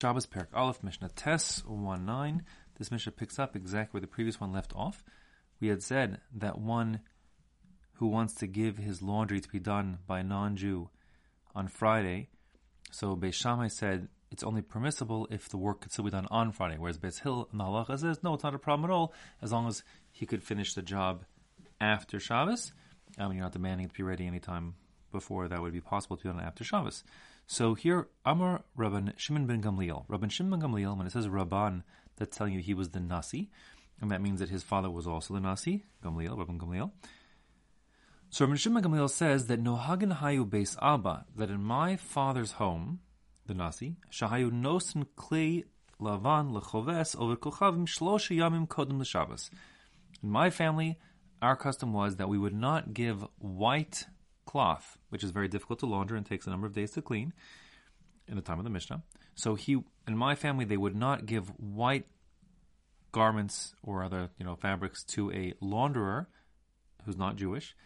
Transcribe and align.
Shabbos 0.00 0.26
Perek 0.26 0.46
Aleph 0.54 0.84
Mishnah 0.84 1.10
Tes 1.16 1.62
1-9. 1.62 2.42
This 2.78 2.92
Mishnah 2.92 3.10
picks 3.10 3.40
up 3.40 3.56
exactly 3.56 3.98
where 3.98 4.00
the 4.00 4.06
previous 4.06 4.40
one 4.40 4.52
left 4.52 4.72
off. 4.76 5.02
We 5.60 5.66
had 5.66 5.82
said 5.82 6.20
that 6.36 6.60
one 6.60 7.00
who 7.94 8.06
wants 8.06 8.34
to 8.34 8.46
give 8.46 8.78
his 8.78 9.02
laundry 9.02 9.40
to 9.40 9.48
be 9.48 9.58
done 9.58 9.98
by 10.06 10.20
a 10.20 10.22
non-Jew 10.22 10.88
on 11.52 11.66
Friday, 11.66 12.28
so 12.92 13.16
Beis 13.16 13.34
Shammai 13.34 13.66
said 13.66 14.06
it's 14.30 14.44
only 14.44 14.62
permissible 14.62 15.26
if 15.32 15.48
the 15.48 15.56
work 15.56 15.80
could 15.80 15.90
still 15.90 16.04
be 16.04 16.12
done 16.12 16.28
on 16.30 16.52
Friday, 16.52 16.76
whereas 16.78 16.98
Beis 16.98 17.20
Hillel 17.20 17.48
and 17.50 17.58
the 17.58 17.64
halacha 17.64 17.98
says 17.98 18.22
no, 18.22 18.34
it's 18.34 18.44
not 18.44 18.54
a 18.54 18.58
problem 18.58 18.88
at 18.88 18.94
all 18.94 19.12
as 19.42 19.50
long 19.50 19.66
as 19.66 19.82
he 20.12 20.26
could 20.26 20.44
finish 20.44 20.74
the 20.74 20.82
job 20.82 21.24
after 21.80 22.20
Shabbos. 22.20 22.72
I 23.18 23.26
mean, 23.26 23.38
you're 23.38 23.42
not 23.42 23.52
demanding 23.52 23.86
it 23.86 23.88
to 23.88 23.94
be 23.94 24.04
ready 24.04 24.28
anytime 24.28 24.74
before 25.10 25.48
that 25.48 25.60
would 25.60 25.72
be 25.72 25.80
possible 25.80 26.16
to 26.16 26.22
be 26.22 26.28
done 26.28 26.40
after 26.40 26.62
Shabbos. 26.62 27.02
So 27.50 27.72
here, 27.72 28.08
Amar 28.26 28.60
Rabban 28.76 29.18
Shimon 29.18 29.46
ben 29.46 29.62
Gamliel. 29.62 30.06
Rabban 30.06 30.30
Shimon 30.30 30.60
ben 30.60 30.68
Gamliel, 30.68 30.98
when 30.98 31.06
it 31.06 31.12
says 31.14 31.28
Rabban, 31.28 31.82
that's 32.16 32.36
telling 32.36 32.52
you 32.52 32.60
he 32.60 32.74
was 32.74 32.90
the 32.90 33.00
Nasi, 33.00 33.48
and 34.02 34.10
that 34.10 34.20
means 34.20 34.40
that 34.40 34.50
his 34.50 34.62
father 34.62 34.90
was 34.90 35.06
also 35.06 35.32
the 35.32 35.40
Nasi, 35.40 35.86
Gamliel, 36.04 36.36
Rabban 36.36 36.58
Gamliel. 36.58 36.90
So 38.28 38.46
Rabban 38.46 38.58
Shimon 38.58 38.82
ben 38.82 38.92
Gamliel 38.92 39.08
says 39.08 39.46
that 39.46 39.64
Nohagan 39.64 40.18
Hayu 40.18 40.46
Beis 40.46 40.76
Abba, 40.82 41.24
that 41.36 41.48
in 41.48 41.62
my 41.62 41.96
father's 41.96 42.52
home, 42.52 43.00
the 43.46 43.54
Nasi, 43.54 43.96
Shahayu 44.12 44.50
Nosen 44.50 45.06
Klei 45.16 45.64
Lavan 45.98 46.52
Lechoves 46.52 47.18
over 47.18 47.34
Kochavim 47.34 47.86
Shlosha 47.86 48.36
Yamim 48.36 48.68
Kodem 48.68 49.00
L'Shabbos. 49.00 49.48
In 50.22 50.28
my 50.28 50.50
family, 50.50 50.98
our 51.40 51.56
custom 51.56 51.94
was 51.94 52.16
that 52.16 52.28
we 52.28 52.36
would 52.36 52.54
not 52.54 52.92
give 52.92 53.24
white 53.38 54.04
cloth, 54.48 54.96
which 55.10 55.22
is 55.22 55.30
very 55.30 55.46
difficult 55.46 55.78
to 55.78 55.86
launder 55.86 56.16
and 56.16 56.24
takes 56.24 56.46
a 56.46 56.50
number 56.50 56.66
of 56.66 56.72
days 56.72 56.90
to 56.92 57.02
clean 57.02 57.34
in 58.26 58.34
the 58.34 58.40
time 58.40 58.58
of 58.58 58.64
the 58.64 58.70
Mishnah. 58.70 59.02
So 59.34 59.56
he, 59.56 59.84
in 60.06 60.16
my 60.16 60.34
family, 60.34 60.64
they 60.64 60.78
would 60.78 60.96
not 60.96 61.26
give 61.26 61.48
white 61.60 62.06
garments 63.12 63.74
or 63.82 64.02
other, 64.02 64.30
you 64.38 64.46
know, 64.46 64.56
fabrics 64.56 65.04
to 65.04 65.30
a 65.32 65.52
launderer 65.62 66.26
who's 67.04 67.18
not 67.18 67.36
Jewish, 67.36 67.76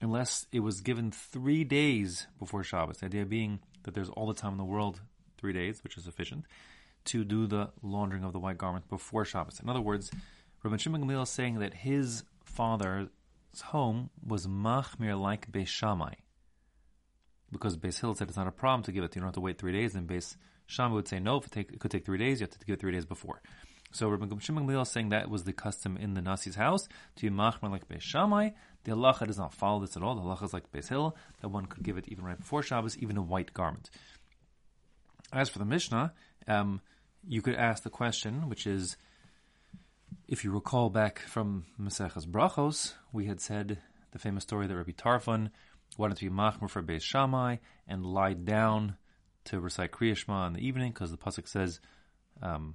unless 0.00 0.46
it 0.52 0.60
was 0.60 0.80
given 0.80 1.10
three 1.10 1.64
days 1.64 2.28
before 2.38 2.64
Shabbos. 2.64 2.98
The 2.98 3.06
idea 3.06 3.26
being 3.26 3.60
that 3.82 3.92
there's 3.92 4.08
all 4.08 4.26
the 4.26 4.40
time 4.40 4.52
in 4.52 4.58
the 4.58 4.64
world, 4.64 5.02
three 5.36 5.52
days, 5.52 5.84
which 5.84 5.98
is 5.98 6.04
sufficient, 6.04 6.46
to 7.06 7.24
do 7.24 7.46
the 7.46 7.68
laundering 7.82 8.24
of 8.24 8.32
the 8.32 8.38
white 8.38 8.56
garment 8.56 8.88
before 8.88 9.26
Shabbos. 9.26 9.60
In 9.60 9.68
other 9.68 9.82
words, 9.82 10.10
Rabbi 10.62 10.78
Shimon 10.78 11.04
Gamliel 11.04 11.24
is 11.24 11.28
saying 11.28 11.58
that 11.58 11.74
his 11.74 12.24
father 12.42 13.08
home 13.62 14.10
was 14.24 14.46
machmir 14.46 15.20
like 15.20 15.50
Beis 15.50 15.68
Shammai. 15.68 16.14
Because 17.50 17.76
Beis 17.76 18.00
Hillel 18.00 18.14
said 18.14 18.28
it's 18.28 18.36
not 18.36 18.48
a 18.48 18.52
problem 18.52 18.82
to 18.84 18.92
give 18.92 19.04
it. 19.04 19.14
You 19.14 19.20
don't 19.20 19.28
have 19.28 19.34
to 19.34 19.40
wait 19.40 19.58
three 19.58 19.72
days. 19.72 19.94
And 19.94 20.08
Beis 20.08 20.36
Shammai 20.66 20.94
would 20.94 21.08
say 21.08 21.20
no. 21.20 21.36
If 21.36 21.46
it, 21.46 21.52
take, 21.52 21.72
it 21.72 21.80
could 21.80 21.90
take 21.90 22.04
three 22.04 22.18
days, 22.18 22.40
you 22.40 22.44
have 22.44 22.58
to 22.58 22.66
give 22.66 22.74
it 22.74 22.80
three 22.80 22.92
days 22.92 23.04
before. 23.04 23.40
So 23.92 24.08
Rabbi 24.08 24.26
Shimon 24.40 24.66
Gamliel 24.66 24.82
is 24.82 24.90
saying 24.90 25.10
that 25.10 25.30
was 25.30 25.44
the 25.44 25.52
custom 25.52 25.96
in 25.96 26.14
the 26.14 26.20
Nasi's 26.20 26.56
house 26.56 26.88
to 27.16 27.30
be 27.30 27.34
machmir 27.34 27.70
like 27.70 27.88
Beis 27.88 28.00
Shammai. 28.00 28.50
The 28.82 28.92
halacha 28.92 29.28
does 29.28 29.38
not 29.38 29.54
follow 29.54 29.80
this 29.80 29.96
at 29.96 30.02
all. 30.02 30.16
The 30.16 30.22
halacha 30.22 30.44
is 30.44 30.52
like 30.52 30.72
Beis 30.72 30.88
Hillel 30.88 31.16
that 31.40 31.48
one 31.48 31.66
could 31.66 31.84
give 31.84 31.96
it 31.96 32.08
even 32.08 32.24
right 32.24 32.36
before 32.36 32.62
Shabbos, 32.62 32.98
even 32.98 33.16
a 33.16 33.22
white 33.22 33.54
garment. 33.54 33.90
As 35.32 35.48
for 35.48 35.60
the 35.60 35.64
Mishnah, 35.64 36.12
um, 36.48 36.80
you 37.26 37.40
could 37.40 37.54
ask 37.54 37.84
the 37.84 37.90
question, 37.90 38.48
which 38.48 38.66
is 38.66 38.96
if 40.26 40.44
you 40.44 40.50
recall 40.50 40.90
back 40.90 41.18
from 41.18 41.64
Maseches 41.80 42.26
Brachos, 42.26 42.94
we 43.12 43.26
had 43.26 43.40
said 43.40 43.78
the 44.12 44.18
famous 44.18 44.42
story 44.42 44.66
that 44.66 44.76
Rabbi 44.76 44.92
Tarfon 44.92 45.50
wanted 45.98 46.16
to 46.18 46.28
be 46.28 46.34
machmir 46.34 46.70
for 46.70 46.82
Beis 46.82 47.02
Shammai 47.02 47.56
and 47.86 48.06
lie 48.06 48.32
down 48.32 48.96
to 49.44 49.60
recite 49.60 49.92
Kriya 49.92 50.16
Shema 50.16 50.46
in 50.46 50.54
the 50.54 50.66
evening 50.66 50.92
because 50.92 51.10
the 51.10 51.18
pasuk 51.18 51.46
says, 51.46 51.78
um, 52.42 52.74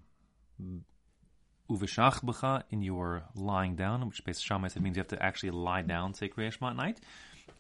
"Uveshach 1.70 2.24
b'cha" 2.24 2.64
in 2.70 2.84
your 2.84 3.24
lying 3.36 3.76
down, 3.76 4.06
which 4.08 4.24
Beis 4.24 4.44
Shammai 4.44 4.68
said 4.68 4.84
means 4.84 4.96
you 4.96 5.02
have 5.02 5.08
to 5.08 5.24
actually 5.24 5.52
lie 5.52 5.82
down, 5.82 6.14
say 6.14 6.30
Kriya 6.30 6.52
Shema 6.52 6.70
at 6.70 6.76
night. 6.76 7.00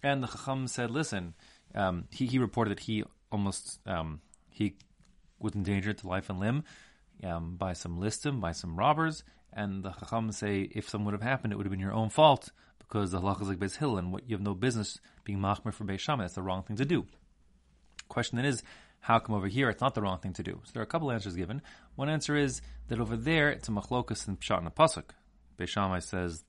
And 0.03 0.21
the 0.21 0.27
Chacham 0.27 0.67
said, 0.67 0.91
"Listen," 0.91 1.33
um, 1.73 2.05
he 2.11 2.27
he 2.27 2.37
reported 2.37 2.71
that 2.71 2.81
he 2.81 3.03
almost 3.31 3.79
um, 3.87 4.21
he 4.49 4.75
was 5.39 5.55
endangered 5.55 5.97
to 5.97 6.07
life 6.07 6.29
and 6.29 6.39
limb 6.39 6.63
um, 7.23 7.55
by 7.57 7.73
some 7.73 7.99
listim, 7.99 8.39
by 8.39 8.51
some 8.51 8.77
robbers, 8.77 9.23
and 9.53 9.83
the 9.83 9.91
Chacham 9.91 10.31
say, 10.31 10.69
if 10.71 10.89
something 10.89 11.05
would 11.05 11.13
have 11.13 11.21
happened, 11.21 11.53
it 11.53 11.55
would 11.57 11.65
have 11.65 11.71
been 11.71 11.79
your 11.79 11.93
own 11.93 12.09
fault 12.09 12.51
because 12.79 13.11
the 13.11 13.19
halach 13.19 13.41
is 13.41 13.47
like 13.47 13.59
Beis 13.59 13.77
Hillel, 13.77 13.97
and 13.97 14.11
what, 14.11 14.27
you 14.29 14.35
have 14.35 14.43
no 14.43 14.53
business 14.53 14.99
being 15.23 15.39
machmir 15.39 15.73
for 15.73 15.85
Beis 15.85 15.99
Shammai. 15.99 16.23
That's 16.23 16.35
the 16.35 16.41
wrong 16.41 16.63
thing 16.63 16.77
to 16.77 16.85
do. 16.85 17.05
Question 18.07 18.37
then 18.37 18.45
is, 18.45 18.63
how 19.01 19.19
come 19.19 19.35
over 19.35 19.47
here 19.47 19.69
it's 19.69 19.81
not 19.81 19.95
the 19.95 20.01
wrong 20.01 20.19
thing 20.19 20.33
to 20.33 20.43
do? 20.43 20.61
So 20.65 20.71
there 20.73 20.81
are 20.81 20.83
a 20.83 20.87
couple 20.87 21.11
answers 21.11 21.35
given. 21.35 21.61
One 21.95 22.09
answer 22.09 22.35
is 22.35 22.61
that 22.87 22.99
over 22.99 23.15
there 23.15 23.49
it's 23.49 23.69
a 23.69 23.71
machlokas 23.71 24.27
and 24.27 24.39
pshat 24.39 24.57
and 24.57 24.67
a 24.67 24.71
pasuk. 24.71 25.11
Beis 25.57 25.69
Shammai 25.69 25.99
says 25.99 26.43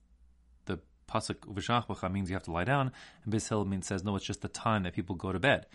the 0.64 0.80
pasuk 1.08 1.40
uveshachbacha 1.40 2.10
means 2.10 2.30
you 2.30 2.36
have 2.36 2.44
to 2.44 2.52
lie 2.52 2.64
down, 2.64 2.92
and 3.24 3.32
Beis 3.32 3.48
Hillel 3.48 3.66
means 3.66 3.86
says 3.86 4.04
no, 4.04 4.16
it's 4.16 4.24
just 4.24 4.42
the 4.42 4.48
time 4.48 4.82
that 4.84 4.94
people 4.94 5.14
go 5.14 5.32
to 5.32 5.38
bed. 5.38 5.66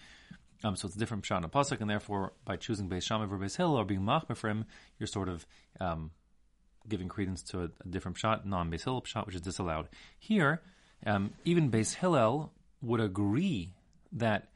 Um, 0.63 0.75
so 0.75 0.87
it's 0.87 0.95
a 0.95 0.99
different 0.99 1.23
pshat 1.23 1.43
and 1.43 1.51
pasuk, 1.51 1.81
and 1.81 1.89
therefore 1.89 2.33
by 2.45 2.55
choosing 2.55 2.89
Beis 2.89 3.03
Shammai 3.03 3.25
over 3.25 3.37
Beis 3.37 3.57
Hillel 3.57 3.75
or 3.75 3.85
being 3.85 4.01
machmir 4.01 4.37
for 4.37 4.49
him, 4.49 4.65
you're 4.99 5.07
sort 5.07 5.29
of 5.29 5.45
um, 5.79 6.11
giving 6.87 7.07
credence 7.07 7.43
to 7.43 7.61
a, 7.61 7.63
a 7.65 7.87
different 7.89 8.17
shot, 8.17 8.47
non-Beis 8.47 8.83
Hillel 8.83 9.03
shot, 9.05 9.25
which 9.25 9.35
is 9.35 9.41
disallowed. 9.41 9.89
Here, 10.17 10.61
um, 11.05 11.33
even 11.43 11.69
Beis 11.69 11.93
Hillel 11.93 12.51
would 12.81 13.01
agree 13.01 13.73
that 14.13 14.47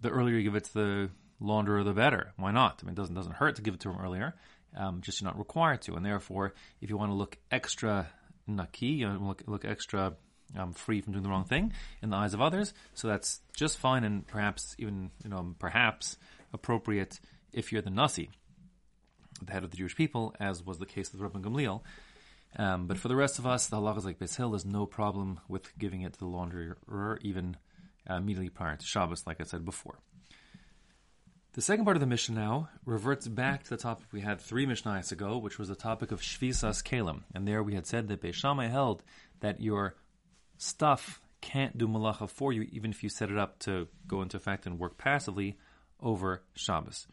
the 0.00 0.10
earlier 0.10 0.36
you 0.36 0.42
give 0.42 0.56
it 0.56 0.64
to 0.64 0.74
the 0.74 1.10
launderer, 1.40 1.84
the 1.84 1.92
better. 1.92 2.32
Why 2.36 2.50
not? 2.50 2.80
I 2.82 2.86
mean, 2.86 2.92
it 2.92 2.96
doesn't 2.96 3.14
doesn't 3.14 3.36
hurt 3.36 3.56
to 3.56 3.62
give 3.62 3.74
it 3.74 3.80
to 3.80 3.90
him 3.90 3.98
earlier. 4.02 4.34
Um, 4.76 5.02
just 5.02 5.20
you're 5.20 5.28
not 5.28 5.38
required 5.38 5.82
to, 5.82 5.94
and 5.94 6.04
therefore, 6.04 6.52
if 6.80 6.90
you 6.90 6.96
want 6.96 7.10
to 7.10 7.14
look 7.14 7.38
extra 7.50 8.08
naki, 8.46 8.86
you 8.86 9.08
know, 9.08 9.18
look 9.20 9.42
look 9.46 9.64
extra 9.64 10.14
um, 10.56 10.72
free 10.72 11.00
from 11.00 11.12
doing 11.12 11.22
the 11.22 11.30
wrong 11.30 11.44
thing 11.44 11.72
in 12.02 12.10
the 12.10 12.16
eyes 12.16 12.34
of 12.34 12.40
others, 12.40 12.74
so 12.94 13.08
that's 13.08 13.40
just 13.54 13.78
fine, 13.78 14.04
and 14.04 14.26
perhaps 14.26 14.74
even 14.78 15.10
you 15.22 15.30
know 15.30 15.54
perhaps 15.58 16.16
appropriate 16.52 17.20
if 17.52 17.72
you're 17.72 17.82
the 17.82 17.90
nasi 17.90 18.30
the 19.42 19.52
head 19.52 19.64
of 19.64 19.70
the 19.70 19.76
Jewish 19.76 19.96
people, 19.96 20.34
as 20.40 20.64
was 20.64 20.78
the 20.78 20.86
case 20.86 21.12
with 21.12 21.20
Rabban 21.20 21.42
Gamliel. 21.42 21.82
Um, 22.56 22.86
but 22.86 22.98
for 22.98 23.08
the 23.08 23.16
rest 23.16 23.38
of 23.38 23.46
us, 23.46 23.66
the 23.66 23.76
halachas 23.76 24.04
like 24.04 24.18
Beis 24.18 24.36
Hillel, 24.36 24.52
there's 24.52 24.64
no 24.64 24.86
problem 24.86 25.40
with 25.48 25.76
giving 25.78 26.02
it 26.02 26.12
to 26.14 26.18
the 26.20 26.26
launderer 26.26 27.18
even 27.22 27.56
uh, 28.08 28.14
immediately 28.14 28.48
prior 28.48 28.76
to 28.76 28.86
Shabbos, 28.86 29.26
like 29.26 29.40
I 29.40 29.44
said 29.44 29.64
before. 29.64 29.98
The 31.54 31.62
second 31.62 31.84
part 31.84 31.96
of 31.96 32.00
the 32.00 32.06
Mishnah 32.06 32.34
now 32.34 32.68
reverts 32.84 33.28
back 33.28 33.62
to 33.64 33.70
the 33.70 33.76
topic 33.76 34.06
we 34.12 34.20
had 34.20 34.40
three 34.40 34.66
Mishnayos 34.66 35.12
ago, 35.12 35.38
which 35.38 35.58
was 35.58 35.68
the 35.68 35.76
topic 35.76 36.10
of 36.10 36.20
Shvisas 36.20 36.82
Kelim. 36.82 37.22
And 37.32 37.46
there 37.46 37.62
we 37.62 37.74
had 37.74 37.86
said 37.86 38.08
that 38.08 38.22
Beis 38.22 38.34
Shammai 38.34 38.66
held 38.66 39.04
that 39.40 39.60
your 39.60 39.94
stuff 40.56 41.20
can't 41.40 41.76
do 41.76 41.86
malacha 41.86 42.28
for 42.28 42.52
you, 42.52 42.66
even 42.72 42.90
if 42.90 43.02
you 43.02 43.08
set 43.08 43.30
it 43.30 43.36
up 43.36 43.58
to 43.60 43.86
go 44.06 44.22
into 44.22 44.36
effect 44.36 44.66
and 44.66 44.78
work 44.78 44.96
passively 44.96 45.58
over 46.00 46.42
Shabbos. 46.54 47.06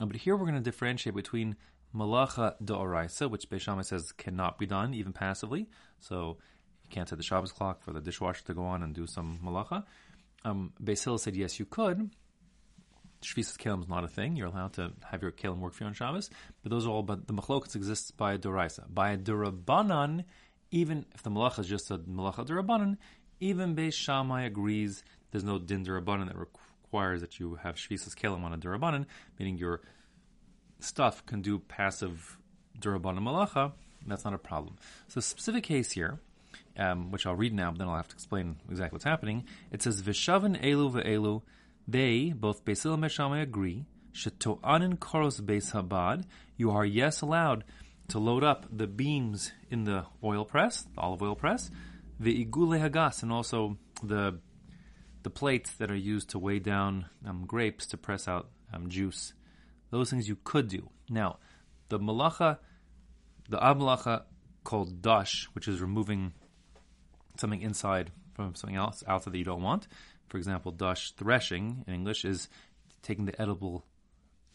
Uh, 0.00 0.06
but 0.06 0.16
here 0.16 0.36
we're 0.36 0.46
going 0.46 0.54
to 0.54 0.60
differentiate 0.60 1.14
between 1.14 1.56
malacha 1.94 2.54
da'oraisa, 2.62 3.30
which 3.30 3.48
Beis 3.48 3.60
Shammai 3.60 3.82
says 3.82 4.12
cannot 4.12 4.58
be 4.58 4.66
done 4.66 4.94
even 4.94 5.12
passively. 5.12 5.68
So 6.00 6.38
you 6.84 6.90
can't 6.90 7.08
set 7.08 7.18
the 7.18 7.24
Shabbos 7.24 7.52
clock 7.52 7.82
for 7.82 7.92
the 7.92 8.00
dishwasher 8.00 8.44
to 8.44 8.54
go 8.54 8.64
on 8.64 8.82
and 8.82 8.94
do 8.94 9.06
some 9.06 9.40
malacha. 9.44 9.84
Um, 10.44 10.72
Beis 10.82 11.04
Hillel 11.04 11.18
said 11.18 11.36
yes, 11.36 11.58
you 11.58 11.66
could. 11.66 12.10
Shvisas 13.22 13.56
kelim 13.56 13.82
is 13.82 13.88
not 13.88 14.04
a 14.04 14.08
thing. 14.08 14.36
You're 14.36 14.48
allowed 14.48 14.74
to 14.74 14.92
have 15.10 15.22
your 15.22 15.32
kelim 15.32 15.58
work 15.58 15.72
for 15.72 15.84
you 15.84 15.88
on 15.88 15.94
Shabbos. 15.94 16.30
But 16.62 16.70
those 16.70 16.86
are 16.86 16.90
all. 16.90 17.02
But 17.02 17.26
the 17.26 17.34
machlokas 17.34 17.74
exists 17.74 18.10
by 18.10 18.34
a 18.34 18.38
doraisa. 18.38 18.84
By 18.92 19.12
a 19.12 19.18
durabanan, 19.18 20.24
even 20.76 21.06
if 21.14 21.22
the 21.22 21.30
malacha 21.30 21.60
is 21.60 21.68
just 21.68 21.90
a 21.90 21.96
malacha 21.96 22.46
durabanan, 22.46 22.98
even 23.40 23.74
Beis 23.74 23.94
Shammai 23.94 24.44
agrees 24.44 25.02
there's 25.30 25.42
no 25.42 25.58
din 25.58 25.86
durabanan 25.86 26.26
that 26.26 26.36
requires 26.36 27.22
that 27.22 27.40
you 27.40 27.54
have 27.62 27.76
shvisas 27.76 28.14
kelim 28.14 28.44
on 28.44 28.52
a 28.52 28.58
durabanan, 28.58 29.06
meaning 29.38 29.56
your 29.56 29.80
stuff 30.78 31.24
can 31.24 31.40
do 31.40 31.58
passive 31.58 32.36
durabanan 32.78 33.20
malacha. 33.20 33.72
That's 34.06 34.24
not 34.24 34.34
a 34.34 34.38
problem. 34.38 34.76
So, 35.08 35.20
specific 35.20 35.64
case 35.64 35.92
here, 35.92 36.20
um, 36.76 37.10
which 37.10 37.24
I'll 37.26 37.34
read 37.34 37.54
now, 37.54 37.70
but 37.70 37.78
then 37.78 37.88
I'll 37.88 37.96
have 37.96 38.08
to 38.08 38.14
explain 38.14 38.56
exactly 38.68 38.96
what's 38.96 39.04
happening. 39.04 39.46
It 39.72 39.82
says 39.82 40.02
Vishavan 40.02 40.62
elu 40.62 40.92
ve'elu. 40.92 41.40
They 41.88 42.34
both 42.36 42.66
Basil 42.66 42.92
and 42.92 43.02
Meshamai 43.02 43.40
agree. 43.42 43.86
Shetoanin 44.12 44.98
koros 44.98 45.40
beis 45.40 45.72
habad. 45.72 46.24
You 46.58 46.70
are 46.70 46.84
yes 46.84 47.22
allowed 47.22 47.64
to 48.08 48.18
load 48.18 48.44
up 48.44 48.66
the 48.70 48.86
beams 48.86 49.52
in 49.70 49.84
the 49.84 50.06
oil 50.22 50.44
press, 50.44 50.82
the 50.94 51.00
olive 51.00 51.22
oil 51.22 51.34
press, 51.34 51.70
the 52.20 52.44
igule 52.44 52.80
hagas, 52.80 53.22
and 53.22 53.32
also 53.32 53.76
the 54.02 54.38
the 55.22 55.30
plates 55.30 55.72
that 55.72 55.90
are 55.90 55.96
used 55.96 56.30
to 56.30 56.38
weigh 56.38 56.60
down 56.60 57.06
um, 57.26 57.44
grapes 57.46 57.86
to 57.86 57.96
press 57.96 58.28
out 58.28 58.48
um, 58.72 58.88
juice. 58.88 59.34
Those 59.90 60.08
things 60.08 60.28
you 60.28 60.38
could 60.44 60.68
do. 60.68 60.88
Now, 61.10 61.38
the 61.88 61.98
malacha, 61.98 62.58
the 63.48 63.62
ab 63.62 63.78
malacha 63.78 64.22
called 64.62 65.02
dash, 65.02 65.48
which 65.52 65.66
is 65.66 65.80
removing 65.80 66.32
something 67.38 67.60
inside 67.60 68.12
from 68.34 68.54
something 68.54 68.76
else 68.76 69.02
outside 69.08 69.32
that 69.32 69.38
you 69.38 69.44
don't 69.44 69.62
want. 69.62 69.88
For 70.28 70.36
example, 70.36 70.70
dash 70.70 71.10
threshing 71.12 71.84
in 71.88 71.94
English 71.94 72.24
is 72.24 72.48
taking 73.02 73.24
the 73.24 73.40
edible 73.40 73.84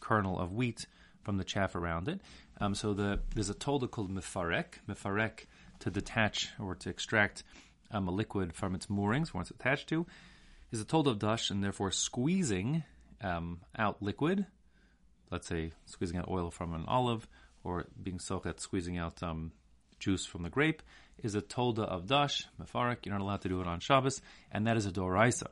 kernel 0.00 0.38
of 0.38 0.52
wheat 0.52 0.86
from 1.22 1.36
the 1.36 1.44
chaff 1.44 1.74
around 1.74 2.08
it. 2.08 2.20
Um, 2.60 2.74
so 2.74 2.94
the 2.94 3.20
there's 3.34 3.50
a 3.50 3.54
tolda 3.54 3.90
called 3.90 4.10
mefarek, 4.10 4.80
mefarek 4.88 5.46
to 5.80 5.90
detach 5.90 6.50
or 6.60 6.74
to 6.76 6.90
extract 6.90 7.42
um, 7.90 8.08
a 8.08 8.10
liquid 8.10 8.54
from 8.54 8.74
its 8.74 8.88
moorings 8.88 9.34
once 9.34 9.50
it's 9.50 9.60
attached 9.60 9.88
to, 9.88 10.06
is 10.70 10.80
a 10.80 10.84
tolda 10.84 11.08
of 11.08 11.18
dash, 11.18 11.50
and 11.50 11.62
therefore 11.62 11.90
squeezing 11.90 12.84
um, 13.20 13.60
out 13.76 14.02
liquid. 14.02 14.46
Let's 15.30 15.46
say 15.46 15.72
squeezing 15.86 16.18
out 16.18 16.28
oil 16.28 16.50
from 16.50 16.74
an 16.74 16.84
olive, 16.86 17.26
or 17.64 17.86
being 18.00 18.18
sochet, 18.18 18.60
squeezing 18.60 18.98
out 18.98 19.22
um, 19.22 19.52
juice 19.98 20.26
from 20.26 20.42
the 20.42 20.50
grape, 20.50 20.82
is 21.22 21.34
a 21.34 21.42
tolda 21.42 21.84
of 21.84 22.06
dash, 22.06 22.44
mefarek. 22.60 23.04
You're 23.04 23.14
not 23.14 23.24
allowed 23.24 23.42
to 23.42 23.48
do 23.48 23.60
it 23.60 23.66
on 23.66 23.80
Shabbos, 23.80 24.20
and 24.50 24.66
that 24.66 24.76
is 24.76 24.86
a 24.86 24.92
doraisa. 24.92 25.48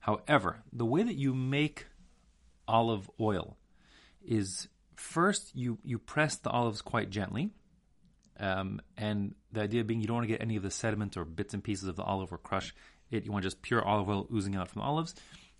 However, 0.00 0.62
the 0.72 0.86
way 0.86 1.02
that 1.02 1.16
you 1.16 1.34
make 1.34 1.86
olive 2.68 3.10
oil 3.20 3.56
is 4.26 4.68
first 4.96 5.54
you 5.54 5.78
you 5.84 5.98
press 5.98 6.36
the 6.36 6.50
olives 6.50 6.82
quite 6.82 7.10
gently, 7.10 7.50
um, 8.38 8.80
and 8.96 9.34
the 9.52 9.62
idea 9.62 9.84
being 9.84 10.00
you 10.00 10.06
don't 10.06 10.16
want 10.16 10.28
to 10.28 10.32
get 10.32 10.42
any 10.42 10.56
of 10.56 10.62
the 10.62 10.70
sediment 10.70 11.16
or 11.16 11.24
bits 11.24 11.54
and 11.54 11.62
pieces 11.62 11.88
of 11.88 11.96
the 11.96 12.02
olive 12.02 12.32
or 12.32 12.38
crush 12.38 12.74
it. 13.10 13.24
You 13.24 13.32
want 13.32 13.44
just 13.44 13.62
pure 13.62 13.84
olive 13.84 14.08
oil 14.08 14.26
oozing 14.32 14.56
out 14.56 14.68
from 14.68 14.80
the 14.80 14.86
olives. 14.86 15.14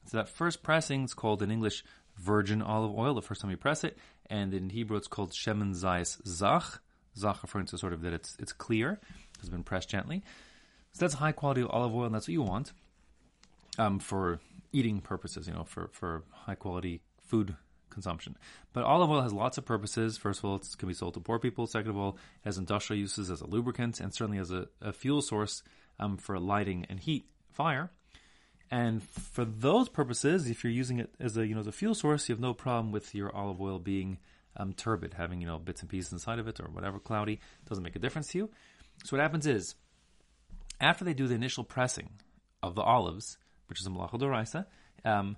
So 0.07 0.19
that 0.19 0.29
first 0.29 0.63
pressing 0.63 1.05
is 1.05 1.15
called 1.15 1.43
in 1.43 1.51
English 1.51 1.85
virgin 2.17 2.63
olive 2.63 2.97
oil. 2.97 3.15
The 3.15 3.23
first 3.23 3.41
time 3.41 3.51
you 3.51 3.57
press 3.57 3.85
it, 3.85 3.99
and 4.29 4.55
in 4.55 4.71
Hebrew 4.71 4.97
it's 4.97 5.09
called 5.09 5.33
shemen 5.33 5.75
zayis 5.75 6.27
zach. 6.27 6.81
Zach 7.17 7.43
referring 7.43 7.67
to 7.67 7.79
sort 7.79 7.93
of 7.93 8.03
that 8.03 8.13
it's 8.13 8.37
it's 8.39 8.53
clear, 8.53 9.01
has 9.41 9.49
been 9.49 9.63
pressed 9.63 9.89
gently. 9.89 10.23
So 10.93 11.05
that's 11.05 11.15
high 11.15 11.33
quality 11.33 11.63
olive 11.63 11.95
oil, 11.95 12.05
and 12.05 12.15
that's 12.15 12.29
what 12.29 12.33
you 12.33 12.43
want 12.43 12.73
um, 13.79 13.99
for 13.99 14.41
eating 14.73 15.01
purposes. 15.01 15.47
You 15.47 15.55
know, 15.55 15.65
for 15.65 15.89
for 15.93 16.25
high 16.31 16.55
quality 16.55 17.01
food 17.27 17.57
consumption. 17.91 18.37
But 18.73 18.85
olive 18.85 19.11
oil 19.11 19.23
has 19.23 19.33
lots 19.33 19.59
of 19.59 19.65
purposes. 19.65 20.17
First 20.17 20.41
of 20.41 20.45
all, 20.45 20.57
it 20.57 20.67
can 20.79 20.89
be 20.89 20.95
sold 20.95 21.15
to 21.15 21.21
poor 21.21 21.39
people. 21.39 21.67
Second 21.67 21.91
of 21.91 21.97
all, 21.97 22.11
it 22.11 22.47
has 22.47 22.59
industrial 22.59 23.01
uses 23.01 23.31
as 23.31 23.41
a 23.41 23.47
lubricant 23.47 24.01
and 24.01 24.15
certainly 24.15 24.39
as 24.39 24.51
a, 24.51 24.67
a 24.81 24.93
fuel 24.93 25.23
source 25.23 25.63
um, 25.99 26.17
for 26.17 26.39
lighting 26.39 26.87
and 26.89 27.01
heat 27.01 27.27
fire. 27.51 27.91
And 28.71 29.03
for 29.03 29.45
those 29.45 29.89
purposes, 29.89 30.51
if 30.51 30.65
you're 30.65 30.73
using 30.73 30.99
it 30.99 31.15
as 31.21 31.37
a 31.37 31.47
you 31.47 31.55
know 31.55 31.61
as 31.61 31.67
a 31.67 31.73
fuel 31.73 31.95
source, 31.95 32.29
you 32.29 32.35
have 32.35 32.41
no 32.41 32.53
problem 32.53 32.91
with 32.93 33.15
your 33.15 33.35
olive 33.35 33.61
oil 33.61 33.79
being 33.79 34.19
um, 34.57 34.73
turbid, 34.73 35.15
having 35.15 35.41
you 35.41 35.47
know 35.47 35.59
bits 35.59 35.83
and 35.83 35.91
pieces 35.91 36.13
inside 36.13 36.39
of 36.39 36.49
it 36.49 36.59
or 36.59 36.69
whatever 36.71 36.99
cloudy. 36.99 37.41
Doesn't 37.69 37.85
make 37.85 37.97
a 37.97 38.01
difference 38.01 38.29
to 38.29 38.39
you. 38.39 38.51
So 39.05 39.17
what 39.17 39.23
happens 39.23 39.47
is, 39.47 39.77
after 40.81 41.05
they 41.05 41.15
do 41.15 41.29
the 41.29 41.35
initial 41.35 41.63
pressing 41.63 42.11
of 42.63 42.75
the 42.75 42.83
olives, 42.83 43.39
which 43.69 43.81
is 43.81 43.87
a 43.87 43.91
malacha 43.91 44.19
doraisa, 44.19 44.67
um, 45.05 45.37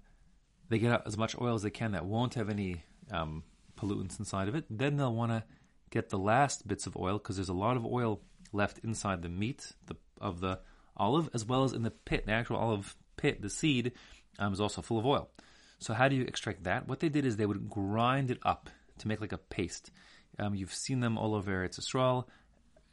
they 0.68 0.78
get 0.78 0.92
out 0.92 1.06
as 1.06 1.16
much 1.16 1.36
oil 1.40 1.54
as 1.54 1.62
they 1.62 1.70
can 1.70 1.92
that 1.92 2.04
won't 2.04 2.34
have 2.34 2.50
any 2.50 2.82
um, 3.10 3.42
pollutants 3.76 4.18
inside 4.18 4.48
of 4.48 4.54
it. 4.54 4.64
Then 4.70 4.96
they'll 4.96 5.14
want 5.14 5.32
to 5.32 5.44
get 5.90 6.10
the 6.10 6.18
last 6.18 6.66
bits 6.66 6.86
of 6.86 6.96
oil 6.96 7.18
because 7.18 7.36
there's 7.36 7.48
a 7.48 7.54
lot 7.54 7.76
of 7.76 7.86
oil 7.86 8.20
left 8.52 8.78
inside 8.84 9.22
the 9.22 9.28
meat 9.28 9.72
the, 9.86 9.96
of 10.20 10.40
the 10.40 10.60
olive, 10.96 11.30
as 11.34 11.44
well 11.44 11.64
as 11.64 11.72
in 11.72 11.82
the 11.82 11.90
pit. 11.90 12.26
The 12.26 12.32
actual 12.32 12.56
olive 12.56 12.96
pit, 13.16 13.40
the 13.40 13.50
seed, 13.50 13.92
um, 14.38 14.52
is 14.52 14.60
also 14.60 14.82
full 14.82 14.98
of 14.98 15.06
oil. 15.06 15.30
So 15.78 15.94
how 15.94 16.08
do 16.08 16.16
you 16.16 16.24
extract 16.24 16.64
that? 16.64 16.88
What 16.88 17.00
they 17.00 17.08
did 17.08 17.24
is 17.24 17.36
they 17.36 17.46
would 17.46 17.68
grind 17.70 18.30
it 18.30 18.38
up 18.44 18.68
to 18.98 19.08
make 19.08 19.20
like 19.20 19.32
a 19.32 19.38
paste. 19.38 19.90
Um, 20.38 20.54
you've 20.54 20.74
seen 20.74 21.00
them 21.00 21.16
all 21.16 21.34
over 21.34 21.50
Eretz 21.52 21.80
Yisrael. 21.80 22.24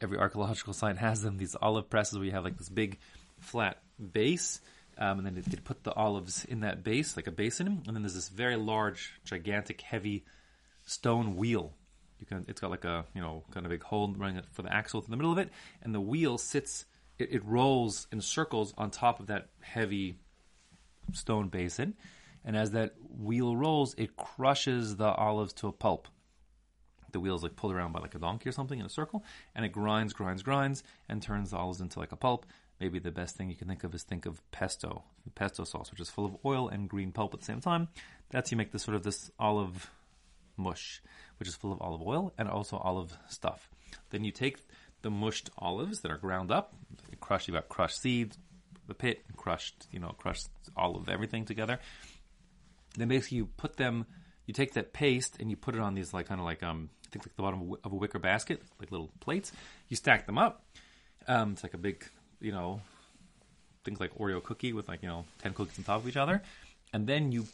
Every 0.00 0.18
archaeological 0.18 0.72
site 0.72 0.98
has 0.98 1.22
them. 1.22 1.36
These 1.36 1.56
olive 1.60 1.90
presses 1.90 2.18
where 2.18 2.26
you 2.26 2.32
have 2.32 2.44
like 2.44 2.58
this 2.58 2.68
big 2.68 2.98
flat 3.40 3.82
base 4.12 4.60
um, 4.98 5.18
and 5.18 5.26
then 5.26 5.34
they 5.34 5.56
put 5.58 5.84
the 5.84 5.92
olives 5.92 6.44
in 6.44 6.60
that 6.60 6.82
base, 6.82 7.16
like 7.16 7.26
a 7.26 7.32
basin, 7.32 7.82
and 7.86 7.94
then 7.94 8.02
there's 8.02 8.14
this 8.14 8.28
very 8.28 8.56
large, 8.56 9.20
gigantic, 9.24 9.82
heavy 9.82 10.24
stone 10.84 11.36
wheel. 11.36 11.74
You 12.18 12.26
can, 12.26 12.46
it's 12.48 12.60
got 12.60 12.70
like 12.70 12.84
a 12.84 13.04
you 13.14 13.20
know 13.20 13.44
kind 13.50 13.66
of 13.66 13.70
big 13.70 13.82
hole 13.82 14.12
running 14.16 14.40
for 14.52 14.62
the 14.62 14.72
axle 14.72 15.02
in 15.02 15.10
the 15.10 15.16
middle 15.16 15.32
of 15.32 15.38
it, 15.38 15.50
and 15.82 15.94
the 15.94 16.00
wheel 16.00 16.38
sits, 16.38 16.86
it, 17.18 17.28
it 17.30 17.44
rolls 17.44 18.06
in 18.10 18.20
circles 18.22 18.72
on 18.78 18.90
top 18.90 19.20
of 19.20 19.26
that 19.26 19.48
heavy 19.60 20.18
stone 21.12 21.48
basin, 21.48 21.94
and 22.42 22.56
as 22.56 22.70
that 22.70 22.94
wheel 23.18 23.54
rolls, 23.54 23.94
it 23.98 24.16
crushes 24.16 24.96
the 24.96 25.08
olives 25.08 25.52
to 25.54 25.68
a 25.68 25.72
pulp. 25.72 26.08
The 27.12 27.20
wheel 27.20 27.36
is 27.36 27.42
like 27.42 27.56
pulled 27.56 27.72
around 27.72 27.92
by 27.92 28.00
like 28.00 28.14
a 28.14 28.18
donkey 28.18 28.48
or 28.48 28.52
something 28.52 28.78
in 28.78 28.86
a 28.86 28.90
circle, 28.90 29.24
and 29.54 29.64
it 29.64 29.72
grinds, 29.72 30.14
grinds, 30.14 30.42
grinds, 30.42 30.82
and 31.08 31.22
turns 31.22 31.50
the 31.50 31.58
olives 31.58 31.82
into 31.82 31.98
like 31.98 32.12
a 32.12 32.16
pulp 32.16 32.46
maybe 32.80 32.98
the 32.98 33.10
best 33.10 33.36
thing 33.36 33.48
you 33.48 33.56
can 33.56 33.68
think 33.68 33.84
of 33.84 33.94
is 33.94 34.02
think 34.02 34.26
of 34.26 34.40
pesto, 34.50 35.04
pesto 35.34 35.64
sauce, 35.64 35.90
which 35.90 36.00
is 36.00 36.10
full 36.10 36.24
of 36.24 36.36
oil 36.44 36.68
and 36.68 36.88
green 36.88 37.12
pulp 37.12 37.34
at 37.34 37.40
the 37.40 37.46
same 37.46 37.60
time. 37.60 37.88
That's 38.30 38.50
you 38.50 38.56
make 38.56 38.72
this 38.72 38.82
sort 38.82 38.96
of 38.96 39.02
this 39.02 39.30
olive 39.38 39.90
mush, 40.56 41.02
which 41.38 41.48
is 41.48 41.56
full 41.56 41.72
of 41.72 41.80
olive 41.80 42.02
oil 42.02 42.32
and 42.38 42.48
also 42.48 42.76
olive 42.76 43.16
stuff. 43.28 43.68
Then 44.10 44.24
you 44.24 44.32
take 44.32 44.58
the 45.02 45.10
mushed 45.10 45.50
olives 45.58 46.00
that 46.00 46.10
are 46.10 46.16
ground 46.16 46.50
up, 46.50 46.74
crush. 47.20 47.48
You 47.48 47.54
got 47.54 47.68
crushed 47.68 48.00
seeds, 48.00 48.36
the 48.86 48.94
pit, 48.94 49.24
crushed, 49.36 49.86
you 49.90 50.00
know, 50.00 50.14
crushed 50.18 50.48
olive 50.76 51.08
everything 51.08 51.44
together. 51.44 51.78
Then 52.96 53.08
basically 53.08 53.38
you 53.38 53.46
put 53.46 53.76
them. 53.76 54.06
You 54.46 54.54
take 54.54 54.74
that 54.74 54.92
paste 54.92 55.36
and 55.40 55.50
you 55.50 55.56
put 55.56 55.74
it 55.74 55.80
on 55.80 55.94
these 55.94 56.14
like 56.14 56.26
kind 56.26 56.40
of 56.40 56.44
like 56.44 56.62
um 56.62 56.88
I 57.06 57.10
think 57.10 57.26
like 57.26 57.36
the 57.36 57.42
bottom 57.42 57.74
of 57.84 57.92
a 57.92 57.96
wicker 57.96 58.18
basket, 58.18 58.62
like 58.80 58.90
little 58.90 59.10
plates. 59.20 59.52
You 59.88 59.96
stack 59.96 60.26
them 60.26 60.38
up. 60.38 60.64
Um, 61.28 61.52
it's 61.52 61.62
like 61.62 61.74
a 61.74 61.78
big 61.78 62.04
you 62.40 62.52
know, 62.52 62.80
things 63.84 64.00
like 64.00 64.16
Oreo 64.18 64.42
cookie 64.42 64.72
with 64.72 64.88
like, 64.88 65.02
you 65.02 65.08
know, 65.08 65.24
10 65.42 65.54
cookies 65.54 65.78
on 65.78 65.84
top 65.84 66.02
of 66.02 66.08
each 66.08 66.16
other. 66.16 66.42
And 66.92 67.06
then 67.06 67.32
you 67.32 67.46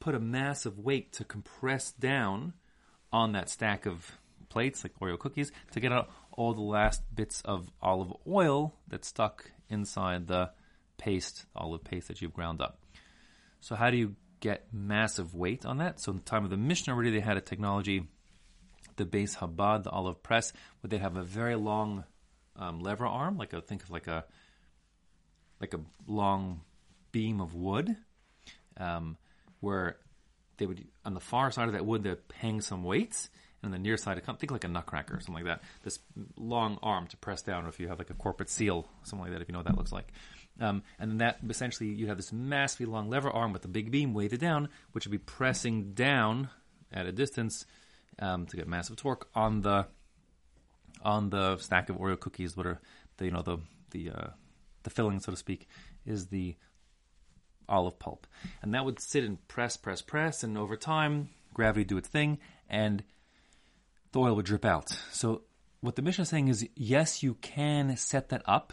put 0.00 0.14
a 0.14 0.20
massive 0.20 0.78
weight 0.78 1.12
to 1.14 1.24
compress 1.24 1.92
down 1.92 2.52
on 3.12 3.32
that 3.32 3.48
stack 3.48 3.86
of 3.86 4.18
plates, 4.48 4.84
like 4.84 4.98
Oreo 5.00 5.18
cookies, 5.18 5.52
to 5.72 5.80
get 5.80 5.92
out 5.92 6.10
all 6.32 6.52
the 6.54 6.62
last 6.62 7.02
bits 7.14 7.42
of 7.42 7.70
olive 7.80 8.12
oil 8.26 8.74
that's 8.88 9.08
stuck 9.08 9.50
inside 9.68 10.26
the 10.26 10.50
paste, 10.98 11.46
olive 11.56 11.84
paste 11.84 12.08
that 12.08 12.20
you've 12.20 12.34
ground 12.34 12.60
up. 12.60 12.78
So 13.60 13.74
how 13.74 13.90
do 13.90 13.96
you 13.96 14.16
get 14.40 14.66
massive 14.72 15.34
weight 15.34 15.64
on 15.64 15.78
that? 15.78 16.00
So 16.00 16.12
in 16.12 16.18
the 16.18 16.24
time 16.24 16.44
of 16.44 16.50
the 16.50 16.56
Mishnah 16.56 16.92
already 16.92 17.10
they 17.10 17.20
had 17.20 17.36
a 17.36 17.40
technology, 17.40 18.08
the 18.96 19.04
beis 19.04 19.36
habad, 19.36 19.84
the 19.84 19.90
olive 19.90 20.22
press, 20.22 20.52
where 20.80 20.88
they'd 20.88 21.00
have 21.00 21.16
a 21.16 21.22
very 21.22 21.56
long 21.56 22.04
um, 22.56 22.80
lever 22.80 23.06
arm, 23.06 23.36
like 23.38 23.52
a 23.52 23.60
think 23.60 23.82
of 23.82 23.90
like 23.90 24.06
a 24.06 24.24
like 25.60 25.74
a 25.74 25.80
long 26.06 26.60
beam 27.12 27.40
of 27.40 27.54
wood, 27.54 27.96
um, 28.76 29.16
where 29.60 29.96
they 30.58 30.66
would 30.66 30.86
on 31.04 31.14
the 31.14 31.20
far 31.20 31.50
side 31.50 31.68
of 31.68 31.74
that 31.74 31.86
wood 31.86 32.02
they 32.02 32.14
hang 32.34 32.60
some 32.60 32.84
weights, 32.84 33.30
and 33.62 33.72
on 33.72 33.72
the 33.72 33.78
near 33.78 33.96
side, 33.96 34.22
think 34.24 34.50
like 34.50 34.64
a 34.64 34.68
nutcracker 34.68 35.16
or 35.16 35.20
something 35.20 35.44
like 35.44 35.44
that. 35.44 35.62
This 35.82 35.98
long 36.36 36.78
arm 36.82 37.06
to 37.08 37.16
press 37.16 37.42
down, 37.42 37.64
or 37.64 37.68
if 37.68 37.78
you 37.80 37.88
have 37.88 37.98
like 37.98 38.10
a 38.10 38.14
corporate 38.14 38.50
seal, 38.50 38.88
something 39.04 39.24
like 39.24 39.32
that, 39.32 39.42
if 39.42 39.48
you 39.48 39.52
know 39.52 39.60
what 39.60 39.66
that 39.66 39.78
looks 39.78 39.92
like. 39.92 40.08
Um, 40.60 40.82
and 40.98 41.10
then 41.10 41.18
that 41.18 41.38
essentially 41.48 41.90
you 41.90 42.08
have 42.08 42.16
this 42.16 42.32
massively 42.32 42.86
long 42.86 43.08
lever 43.08 43.30
arm 43.30 43.52
with 43.52 43.64
a 43.64 43.68
big 43.68 43.90
beam 43.90 44.14
weighted 44.14 44.40
down, 44.40 44.68
which 44.92 45.06
would 45.06 45.12
be 45.12 45.18
pressing 45.18 45.94
down 45.94 46.50
at 46.92 47.06
a 47.06 47.12
distance 47.12 47.64
um, 48.18 48.46
to 48.46 48.56
get 48.56 48.68
massive 48.68 48.96
torque 48.96 49.28
on 49.34 49.62
the 49.62 49.86
on 51.02 51.30
the 51.30 51.58
stack 51.58 51.88
of 51.88 51.96
Oreo 51.96 52.18
cookies, 52.18 52.56
what 52.56 52.66
are 52.66 52.80
the 53.16 53.26
you 53.26 53.30
know 53.30 53.42
the 53.42 53.58
the 53.90 54.10
uh, 54.10 54.28
the 54.82 54.90
filling, 54.90 55.20
so 55.20 55.32
to 55.32 55.36
speak, 55.36 55.68
is 56.04 56.26
the 56.26 56.56
olive 57.68 57.98
pulp, 57.98 58.26
and 58.62 58.74
that 58.74 58.84
would 58.84 59.00
sit 59.00 59.24
and 59.24 59.46
press, 59.48 59.76
press, 59.76 60.02
press, 60.02 60.42
and 60.42 60.58
over 60.58 60.76
time, 60.76 61.30
gravity 61.54 61.84
do 61.84 61.96
its 61.96 62.08
thing, 62.08 62.38
and 62.68 63.02
the 64.12 64.20
oil 64.20 64.34
would 64.36 64.46
drip 64.46 64.64
out. 64.64 64.90
So 65.12 65.42
what 65.80 65.96
the 65.96 66.02
Mishnah 66.02 66.22
is 66.22 66.28
saying 66.28 66.48
is, 66.48 66.68
yes, 66.76 67.22
you 67.22 67.34
can 67.34 67.96
set 67.96 68.28
that 68.28 68.42
up 68.46 68.72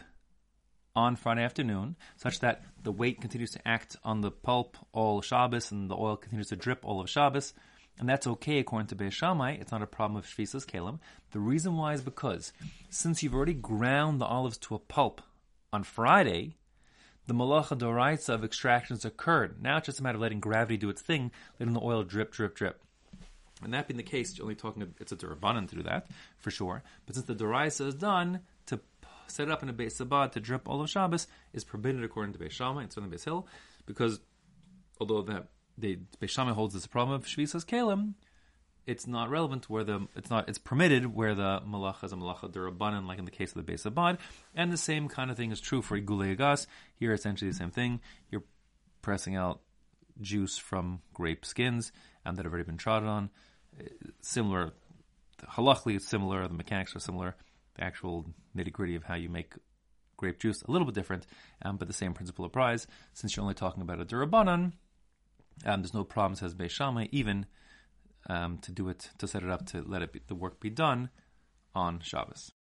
on 0.96 1.16
Friday 1.16 1.44
afternoon, 1.44 1.96
such 2.18 2.40
that 2.40 2.64
the 2.84 2.92
weight 2.92 3.22
continues 3.22 3.52
to 3.52 3.68
act 3.68 3.96
on 4.04 4.22
the 4.22 4.32
pulp 4.32 4.78
all 4.92 5.22
Shabbos, 5.22 5.72
and 5.72 5.90
the 5.90 5.96
oil 5.96 6.18
continues 6.18 6.50
to 6.50 6.56
drip 6.56 6.84
all 6.84 7.00
of 7.00 7.10
Shabbos. 7.10 7.54
And 8.00 8.08
that's 8.08 8.26
okay 8.26 8.60
according 8.60 8.88
to 8.88 8.96
Beis 8.96 9.12
Shammai. 9.12 9.58
It's 9.60 9.72
not 9.72 9.82
a 9.82 9.88
problem 9.88 10.18
of 10.18 10.26
Shvisas 10.26 10.66
Kelim. 10.66 11.00
The 11.32 11.40
reason 11.40 11.76
why 11.76 11.94
is 11.94 12.02
because 12.02 12.54
since 12.90 13.22
you've 13.22 13.36
already 13.36 13.54
ground 13.54 14.22
the 14.22 14.26
olives 14.26 14.58
to 14.60 14.76
a 14.76 14.80
pulp 14.80 15.22
on 15.74 15.84
Friday, 15.84 16.56
the 17.28 17.34
malacha 17.34 17.78
doraisa 17.78 18.34
of 18.34 18.44
extractions 18.46 19.04
occurred. 19.04 19.62
Now 19.62 19.78
it's 19.78 19.88
just 19.88 20.00
a 20.00 20.04
matter 20.04 20.16
of 20.16 20.22
letting 20.22 20.40
gravity 20.40 20.78
do 20.78 20.90
its 20.90 21.02
thing, 21.02 21.32
letting 21.60 21.74
the 21.74 21.82
oil 21.82 22.04
drip, 22.04 22.32
drip, 22.32 22.56
drip. 22.56 22.82
And 23.62 23.74
that 23.74 23.90
being 23.90 23.98
the 23.98 24.04
case, 24.04 24.38
you're 24.38 24.46
only 24.46 24.56
talking, 24.56 24.96
it's 25.00 25.12
a 25.12 25.18
durabanan 25.18 25.68
to 25.70 25.76
do 25.76 25.84
that, 25.84 26.08
for 26.38 26.50
sure. 26.50 26.82
But 27.06 27.16
since 27.16 27.28
the 27.28 27.36
doraisa 27.36 27.88
is 27.88 27.96
done, 27.96 28.40
to 28.68 28.80
set 29.28 29.48
it 29.48 29.52
up 29.52 29.62
in 29.62 29.70
a 29.70 29.74
beis 29.74 30.02
habad 30.02 30.32
to 30.32 30.40
drip 30.40 30.70
all 30.70 30.82
of 30.82 30.90
Shabbos 30.90 31.28
is 31.54 31.66
permitted 31.66 32.04
according 32.04 32.34
to 32.34 32.40
Beis 32.40 32.52
Shammai 32.52 32.84
and 32.84 32.94
certainly 32.94 33.16
Beis 33.16 33.26
Hillel, 33.26 33.48
because 33.86 34.22
although 35.02 35.22
that 35.24 35.48
they 35.80 35.98
Beis 36.22 36.30
Shammai 36.30 36.54
holds 36.54 36.74
this 36.74 36.88
problem 36.88 37.16
of 37.16 37.26
Shvisas 37.26 37.66
Kelim, 37.66 38.14
it's 38.86 39.06
not 39.06 39.30
relevant 39.30 39.70
where 39.70 39.84
the 39.84 40.08
it's 40.16 40.30
not 40.30 40.50
it's 40.50 40.58
permitted 40.58 41.14
where 41.14 41.36
the 41.36 41.62
malacha 41.68 42.06
is 42.06 42.12
a 42.12 42.16
malacha 42.16 42.52
durabanan, 42.52 43.08
like 43.08 43.20
in 43.20 43.26
the 43.26 43.32
case 43.32 43.56
of 43.56 43.64
the 43.64 43.72
Beis 43.72 43.90
Habad, 43.90 44.18
and 44.56 44.72
the 44.72 44.78
same 44.78 45.08
kind 45.08 45.30
of 45.30 45.38
thing 45.38 45.52
is 45.52 45.60
true 45.60 45.82
for 45.82 46.00
Igule. 46.00 46.66
Here, 46.96 47.14
essentially 47.14 47.52
the 47.52 47.58
same 47.58 47.72
thing. 47.72 48.02
You're 48.32 48.44
pressing 49.02 49.36
out 49.36 49.62
juice 50.22 50.58
from 50.58 51.02
grape 51.14 51.46
skins 51.46 51.92
um, 52.26 52.36
that 52.36 52.46
have 52.46 52.52
already 52.52 52.66
been 52.66 52.78
trodden 52.78 53.08
on. 53.08 53.30
Similar, 54.22 54.74
halachically, 55.52 55.96
it's 55.96 56.08
similar. 56.08 56.48
The 56.48 56.54
mechanics 56.54 56.96
are 56.96 57.00
similar. 57.00 57.36
The 57.76 57.84
actual 57.84 58.26
nitty 58.58 58.74
gritty 58.74 58.96
of 58.96 59.04
how 59.04 59.16
you 59.16 59.30
make 59.30 59.54
grape 60.18 60.40
juice 60.40 60.62
a 60.64 60.72
little 60.72 60.86
bit 60.86 60.96
different, 60.96 61.26
um, 61.62 61.78
but 61.78 61.88
the 61.88 61.94
same 61.94 62.14
principle 62.14 62.44
applies. 62.44 62.88
Since 63.14 63.36
you're 63.36 63.44
only 63.44 63.54
talking 63.54 63.82
about 63.82 64.02
a 64.02 64.06
durabanan, 64.06 64.74
um, 65.66 65.82
there's 65.82 65.94
no 65.94 66.04
problem, 66.04 66.36
says 66.36 66.56
Beis 66.56 66.72
Shammai, 66.72 67.08
even 67.12 67.46
um, 68.30 68.58
to 68.60 68.72
do 68.72 68.90
it 68.90 69.10
to 69.18 69.28
set 69.28 69.44
it 69.44 69.50
up 69.50 69.66
to 69.68 69.82
let 69.82 70.02
it 70.02 70.14
be, 70.14 70.22
the 70.28 70.36
work 70.36 70.60
be 70.60 70.70
done 70.70 71.10
on 71.74 72.00
Shabbos. 72.00 72.52